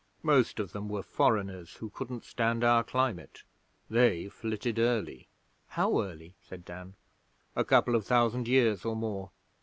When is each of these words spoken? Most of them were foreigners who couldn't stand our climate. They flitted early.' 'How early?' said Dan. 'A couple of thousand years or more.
Most 0.23 0.59
of 0.59 0.71
them 0.71 0.89
were 0.89 1.03
foreigners 1.03 1.75
who 1.75 1.91
couldn't 1.91 2.25
stand 2.25 2.63
our 2.63 2.83
climate. 2.83 3.43
They 3.87 4.29
flitted 4.29 4.79
early.' 4.79 5.27
'How 5.67 6.01
early?' 6.01 6.33
said 6.41 6.65
Dan. 6.65 6.95
'A 7.55 7.65
couple 7.65 7.93
of 7.93 8.03
thousand 8.07 8.47
years 8.47 8.83
or 8.83 8.95
more. 8.95 9.29